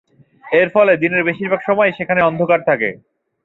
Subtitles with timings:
[0.53, 2.89] এরফলে দিনের বেশিরভাগ সময়ই সেখানে অন্ধকার থাকে।